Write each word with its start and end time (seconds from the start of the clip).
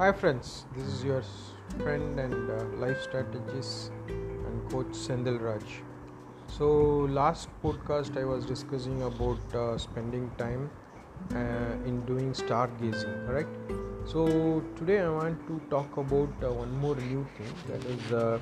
Hi, 0.00 0.12
friends. 0.12 0.64
This 0.74 0.86
is 0.86 1.04
your 1.04 1.22
friend 1.78 2.18
and 2.18 2.50
uh, 2.50 2.64
life 2.82 3.02
strategist 3.02 3.92
and 4.08 4.70
coach 4.70 4.94
Sendil 5.00 5.38
Raj. 5.38 5.74
So, 6.46 6.68
last 7.16 7.50
podcast 7.62 8.16
I 8.16 8.24
was 8.24 8.46
discussing 8.46 9.02
about 9.02 9.54
uh, 9.54 9.76
spending 9.76 10.30
time 10.38 10.70
uh, 11.34 11.88
in 11.90 12.00
doing 12.06 12.32
stargazing, 12.32 13.26
correct? 13.26 13.54
So, 14.06 14.64
today 14.78 15.00
I 15.00 15.10
want 15.10 15.46
to 15.48 15.60
talk 15.68 15.98
about 15.98 16.30
uh, 16.42 16.50
one 16.50 16.72
more 16.78 16.96
new 16.96 17.26
thing 17.36 17.52
that 17.66 17.84
is 17.84 18.12
uh, 18.12 18.38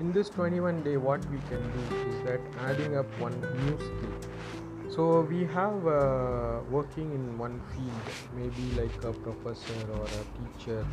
in 0.00 0.12
this 0.12 0.30
21 0.30 0.82
day, 0.82 0.96
what 0.96 1.22
we 1.26 1.36
can 1.50 1.62
do 1.76 1.96
is 2.08 2.22
that 2.24 2.40
adding 2.70 2.96
up 2.96 3.20
one 3.20 3.38
new 3.66 3.76
skill 3.76 4.61
so 4.94 5.22
we 5.22 5.44
have 5.44 5.86
uh, 5.86 6.60
working 6.70 7.12
in 7.12 7.38
one 7.38 7.60
field 7.72 8.06
maybe 8.36 8.64
like 8.80 8.96
a 9.04 9.12
professor 9.26 9.80
or 9.98 10.04
a 10.04 10.24
teacher 10.36 10.86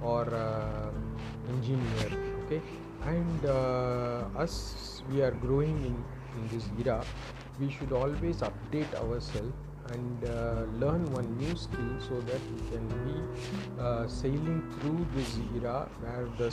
or 0.00 0.22
a 0.22 0.92
engineer 1.50 2.10
okay? 2.44 2.62
And 3.04 3.44
uh, 3.44 4.24
us 4.38 5.02
we 5.10 5.22
are 5.22 5.32
growing 5.32 5.76
in, 5.84 5.96
in 6.36 6.48
this 6.48 6.64
era. 6.78 7.04
We 7.60 7.70
should 7.70 7.92
always 7.92 8.38
update 8.40 8.94
ourselves 8.94 9.52
and 9.90 10.24
uh, 10.24 10.64
learn 10.78 11.04
one 11.12 11.36
new 11.38 11.54
skill 11.56 11.92
so 12.08 12.20
that 12.20 12.40
we 12.52 12.70
can 12.70 12.86
be 13.04 13.80
uh, 13.80 14.06
sailing 14.06 14.62
through 14.78 15.06
this 15.14 15.38
era 15.54 15.88
where 16.00 16.28
the 16.38 16.50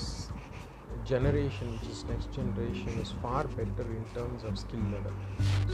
generation 1.06 1.72
which 1.74 1.90
is 1.90 2.04
next 2.06 2.32
generation 2.32 2.90
is 3.00 3.12
far 3.22 3.44
better 3.46 3.88
in 3.90 4.06
terms 4.14 4.44
of 4.44 4.58
skill 4.58 4.82
level. 4.92 5.12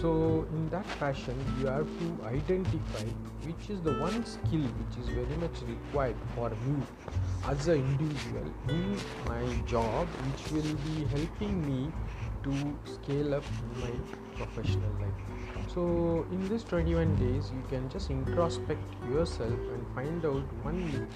So 0.01 0.47
in 0.51 0.69
that 0.69 0.85
fashion 0.85 1.35
you 1.59 1.67
have 1.67 1.87
to 1.99 2.25
identify 2.25 3.05
which 3.45 3.69
is 3.69 3.81
the 3.81 3.93
one 3.99 4.25
skill 4.25 4.65
which 4.81 4.97
is 5.01 5.09
very 5.09 5.37
much 5.39 5.61
required 5.67 6.15
for 6.35 6.51
you 6.67 6.81
as 7.47 7.67
an 7.67 7.79
individual 7.79 8.51
in 8.69 8.97
my 9.27 9.43
job 9.65 10.07
which 10.27 10.51
will 10.51 10.75
be 10.89 11.05
helping 11.17 11.65
me 11.65 11.91
to 12.43 12.53
scale 12.85 13.33
up 13.33 13.43
my 13.81 13.91
professional 14.35 14.91
life. 15.01 15.25
So 15.73 16.25
in 16.31 16.47
this 16.47 16.63
21 16.63 17.15
days 17.15 17.51
you 17.53 17.63
can 17.69 17.89
just 17.89 18.09
introspect 18.09 18.83
yourself 19.11 19.59
and 19.73 19.85
find 19.95 20.25
out 20.25 20.45
one 20.63 21.07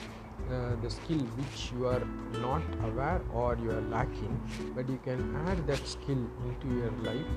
uh, 0.52 0.76
the 0.82 0.90
skill 0.90 1.20
which 1.40 1.72
you 1.72 1.88
are 1.88 2.04
not 2.42 2.62
aware 2.84 3.22
or 3.34 3.56
you 3.62 3.72
are 3.72 3.82
lacking 3.82 4.40
but 4.76 4.90
you 4.90 5.00
can 5.04 5.36
add 5.48 5.66
that 5.68 5.86
skill 5.86 6.24
into 6.46 6.68
your 6.76 6.92
life 7.04 7.28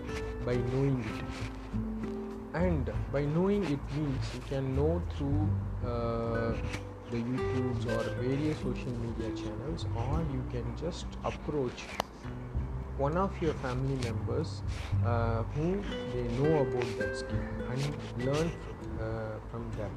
by 0.44 0.54
knowing 0.72 1.00
it. 1.00 1.24
And 2.54 2.90
by 3.12 3.24
knowing 3.24 3.64
it 3.64 3.80
means 3.96 4.34
you 4.34 4.42
can 4.48 4.76
know 4.76 5.02
through 5.16 5.48
uh, 5.84 6.54
the 7.10 7.18
youtubes 7.18 7.86
or 7.86 8.02
various 8.20 8.58
social 8.58 8.92
media 9.04 9.30
channels 9.36 9.86
or 9.96 10.24
you 10.32 10.44
can 10.50 10.76
just 10.76 11.06
approach 11.24 11.84
one 12.96 13.16
of 13.16 13.40
your 13.42 13.54
family 13.54 13.96
members 14.04 14.62
uh, 15.04 15.42
who 15.54 15.82
they 16.12 16.24
know 16.38 16.60
about 16.60 16.98
that 16.98 17.16
skill 17.16 17.40
and 17.70 18.26
learn 18.26 18.52
uh, 19.00 19.38
from 19.50 19.70
them 19.72 19.90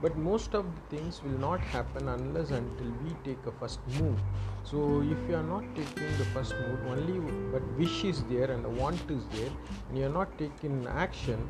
but 0.00 0.16
most 0.16 0.54
of 0.54 0.64
the 0.74 0.96
things 0.96 1.22
will 1.22 1.38
not 1.38 1.60
happen 1.60 2.08
unless 2.08 2.50
until 2.50 2.92
we 3.04 3.10
take 3.24 3.44
a 3.46 3.52
first 3.52 3.80
move. 4.00 4.18
So 4.62 5.02
if 5.02 5.18
you 5.28 5.36
are 5.36 5.42
not 5.42 5.64
taking 5.74 6.10
the 6.18 6.24
first 6.34 6.54
move 6.54 6.86
only 6.86 7.18
but 7.52 7.62
wish 7.78 8.04
is 8.04 8.22
there 8.24 8.50
and 8.50 8.64
want 8.76 9.10
is 9.10 9.24
there 9.32 9.50
and 9.88 9.98
you 9.98 10.04
are 10.06 10.14
not 10.20 10.36
taking 10.38 10.86
action 10.86 11.48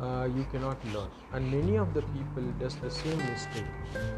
uh, 0.00 0.28
you 0.34 0.46
cannot 0.50 0.82
learn. 0.94 1.10
And 1.32 1.50
many 1.50 1.76
of 1.76 1.92
the 1.92 2.02
people 2.02 2.42
does 2.58 2.76
the 2.76 2.90
same 2.90 3.18
mistake 3.18 3.66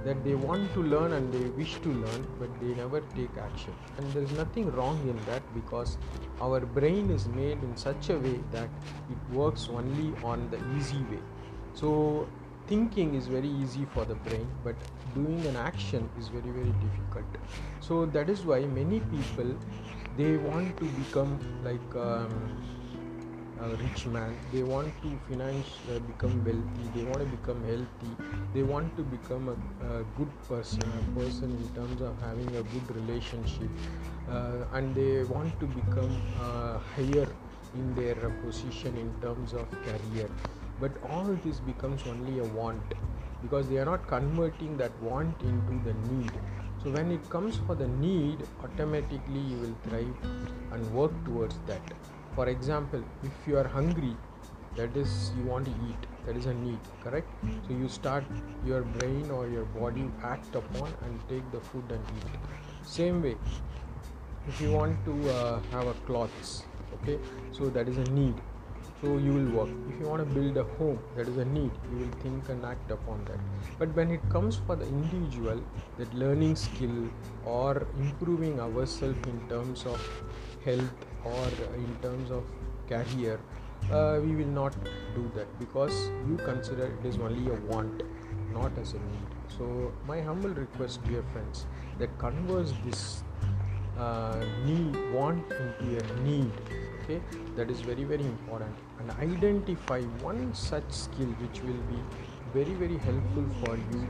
that 0.05 0.23
they 0.25 0.35
want 0.35 0.73
to 0.75 0.83
learn 0.83 1.13
and 1.13 1.33
they 1.33 1.49
wish 1.51 1.75
to 1.81 1.89
learn 1.89 2.27
but 2.39 2.49
they 2.61 2.75
never 2.75 3.01
take 3.17 3.37
action. 3.37 3.75
And 3.99 4.13
there 4.13 4.23
is 4.23 4.33
nothing 4.33 4.71
wrong 4.73 5.01
in 5.09 5.17
that 5.27 5.43
because 5.55 5.99
our 6.41 6.61
brain 6.61 7.11
is 7.11 7.27
made 7.29 7.63
in 7.63 7.77
such 7.77 8.11
a 8.11 8.19
way 8.19 8.39
that 8.53 8.69
it 9.11 9.35
works 9.35 9.69
only 9.73 10.15
on 10.23 10.49
the 10.51 10.61
easy 10.77 11.03
way. 11.11 11.23
So 11.75 12.29
thinking 12.73 13.15
is 13.15 13.27
very 13.27 13.49
easy 13.63 13.85
for 13.95 14.05
the 14.11 14.15
brain 14.27 14.49
but 14.65 14.85
doing 15.15 15.41
an 15.51 15.57
action 15.57 16.09
is 16.19 16.29
very 16.29 16.53
very 16.59 16.75
difficult. 16.85 17.27
So 17.81 18.07
that 18.07 18.31
is 18.31 18.47
why 18.51 18.61
many 18.61 19.01
people 19.15 19.51
they 20.17 20.37
want 20.37 20.79
to 20.79 20.87
become 21.01 21.33
like 21.65 21.97
um, 21.97 22.33
a 23.61 23.69
rich 23.83 24.07
man. 24.07 24.39
They 24.53 24.63
want 24.63 24.95
to 25.03 25.11
finance 25.29 25.69
uh, 25.91 25.99
become 25.99 26.45
wealthy. 26.47 26.87
They 26.95 27.05
want 27.11 27.21
to 27.25 27.29
become 27.37 27.63
healthy. 27.65 28.13
They 28.55 28.63
want 28.63 28.97
to 28.97 29.03
become 29.03 29.49
a, 29.55 29.57
a 29.91 30.05
good 30.21 30.33
person 30.49 30.83
a 31.01 31.21
person 31.21 31.53
in 31.61 31.69
terms 31.75 32.01
of 32.01 32.19
having 32.21 32.57
a 32.57 32.63
good 32.75 32.97
relationship 33.01 33.71
uh, 34.31 34.65
and 34.73 34.95
they 34.95 35.25
want 35.25 35.61
to 35.61 35.67
become 35.67 36.17
uh, 36.41 36.79
higher 36.97 37.29
in 37.75 37.95
their 37.95 38.17
position 38.45 38.97
in 38.97 39.15
terms 39.21 39.53
of 39.53 39.71
career 39.89 40.29
but 40.83 40.97
all 41.15 41.29
this 41.45 41.61
becomes 41.61 42.03
only 42.13 42.39
a 42.41 42.47
want 42.61 42.95
because 43.41 43.69
they 43.69 43.79
are 43.83 43.85
not 43.85 44.07
converting 44.09 44.77
that 44.77 45.01
want 45.01 45.43
into 45.43 45.79
the 45.85 45.95
need. 46.09 46.33
So 46.83 46.91
when 46.91 47.13
it 47.13 47.29
comes 47.31 47.59
for 47.67 47.77
the 47.77 47.87
need 47.87 48.43
automatically 48.65 49.43
you 49.51 49.59
will 49.59 49.77
thrive 49.85 50.17
and 50.73 50.93
work 50.93 51.13
towards 51.25 51.59
that. 51.69 51.83
For 52.35 52.49
example 52.49 53.05
if 53.23 53.47
you 53.47 53.59
are 53.59 53.69
hungry 53.69 54.17
that 54.77 54.97
is 54.97 55.31
you 55.37 55.45
want 55.45 55.67
to 55.67 55.73
eat 55.89 56.09
that 56.27 56.37
is 56.37 56.47
a 56.47 56.55
need 56.55 56.81
correct? 57.05 57.29
So 57.69 57.75
you 57.75 57.89
start 57.89 58.25
your 58.67 58.83
brain 58.83 59.31
or 59.31 59.49
your 59.49 59.67
body 59.67 60.11
act 60.25 60.57
upon 60.57 60.93
and 61.05 61.29
take 61.29 61.49
the 61.53 61.61
food 61.61 61.85
and 61.91 62.05
eat. 62.17 62.31
Same 62.83 63.23
way 63.23 63.37
if 64.49 64.61
you 64.61 64.73
want 64.73 65.05
to 65.05 65.31
uh, 65.31 65.61
have 65.71 65.87
a 65.87 65.95
clothes 66.07 66.65
okay? 66.95 67.19
So 67.53 67.71
that 67.71 67.89
is 67.89 67.99
a 67.99 68.11
need 68.11 68.35
so 69.03 69.19
you 69.19 69.33
will 69.35 69.51
work. 69.59 69.71
If 69.93 70.01
you 70.01 70.07
want 70.07 70.27
to 70.27 70.35
build 70.35 70.57
a 70.57 70.65
home 70.79 70.99
that 71.17 71.29
is 71.29 71.37
a 71.37 71.45
need 71.45 71.73
you 71.91 71.99
will 71.99 72.13
think 72.23 72.49
and 72.49 72.65
act 72.65 72.91
upon 72.91 73.25
that. 73.25 73.41
But 73.79 73.95
when 73.97 74.11
it 74.11 74.21
comes 74.31 74.61
for 74.67 74.77
the 74.77 74.87
individual 74.87 75.61
that 75.99 76.15
learning 76.15 76.57
skill 76.57 77.11
or 77.45 77.87
improving 77.99 78.61
ourselves 78.61 79.27
in 79.27 79.49
terms 79.49 79.85
of 79.87 80.01
health 80.65 81.07
or 81.25 81.47
in 81.75 81.97
terms 82.01 82.31
of 82.31 82.45
career 82.89 83.41
uh, 83.91 84.21
we 84.23 84.37
will 84.37 84.55
not 84.61 84.75
do 85.17 85.31
that 85.35 85.59
because 85.59 86.09
you 86.29 86.37
consider 86.45 86.87
it 86.87 87.07
is 87.07 87.19
only 87.19 87.51
a 87.51 87.55
want 87.73 88.03
not 88.53 88.71
as 88.79 88.93
a 88.93 88.99
need. 88.99 89.27
So 89.49 89.93
my 90.07 90.21
humble 90.21 90.51
request 90.51 91.03
dear 91.05 91.25
friends 91.33 91.67
that 91.99 92.17
converts 92.19 92.73
this 92.85 93.25
uh, 93.99 94.45
need 94.65 94.97
want 95.13 95.45
into 95.51 95.99
a 95.99 96.21
need 96.23 96.51
okay? 97.03 97.21
That 97.57 97.71
is 97.71 97.81
very 97.81 98.05
very 98.05 98.25
important. 98.25 98.75
And 98.99 99.11
identify 99.13 100.01
one 100.23 100.55
such 100.55 100.91
skill 100.91 101.29
which 101.43 101.63
will 101.63 101.83
be 101.91 102.01
very 102.55 102.75
very 102.75 102.99
helpful 102.99 103.47
for 103.65 103.77
you 103.77 104.07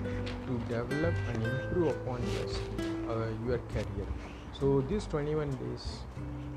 to 0.47 0.59
develop 0.69 1.15
and 1.33 1.43
improve 1.43 1.89
upon 1.97 2.23
your, 2.35 3.11
uh, 3.11 3.29
your 3.47 3.59
career. 3.75 4.07
So 4.53 4.81
these 4.83 5.07
21 5.07 5.51
days 5.53 5.99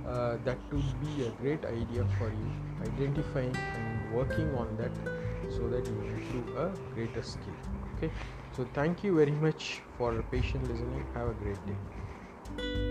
uh, 0.07 0.37
that 0.43 0.57
would 0.71 1.01
be 1.01 1.25
a 1.25 1.29
great 1.41 1.65
idea 1.65 2.05
for 2.17 2.29
you 2.29 2.51
identifying 2.83 3.55
and 3.55 4.13
working 4.13 4.53
on 4.55 4.75
that 4.77 4.91
so 5.49 5.67
that 5.69 5.85
you 5.87 6.01
improve 6.01 6.57
a 6.57 6.73
greater 6.93 7.23
skill 7.23 7.55
okay? 7.95 8.11
So 8.55 8.67
thank 8.73 9.03
you 9.03 9.15
very 9.15 9.31
much 9.31 9.81
for 9.97 10.21
patient 10.31 10.69
listening. 10.69 11.05
Have 11.13 11.29
a 11.29 11.33
great 11.33 11.65
day 11.65 12.84